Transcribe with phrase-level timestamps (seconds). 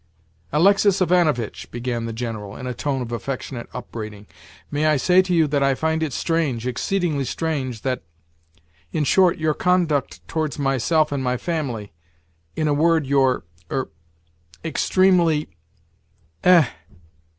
[0.51, 4.25] "Alexis Ivanovitch," began the General in a tone of affectionate upbraiding,
[4.71, 9.53] "may I say to you that I find it strange, exceedingly strange, that—In short, your
[9.53, 11.91] conduct towards myself and my family—
[12.55, 15.49] In a word, your—er—extremely—"
[16.43, 16.65] "Eh!